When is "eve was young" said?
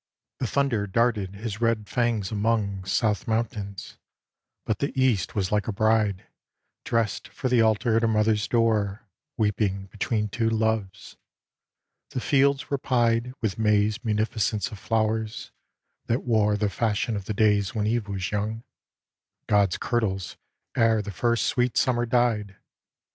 17.85-18.63